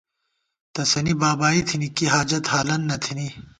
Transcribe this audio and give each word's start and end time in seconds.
تسَنی 0.75 1.13
بابائی 1.21 1.61
تھنی 1.67 1.87
،کی 1.95 2.05
حاجت 2.13 2.43
حالن 2.51 2.81
نہ 2.89 2.97
تھنی 3.03 3.27